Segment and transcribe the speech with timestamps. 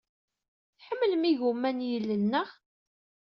[0.77, 2.49] Tḥemmlemt igumma n yilel, naɣ?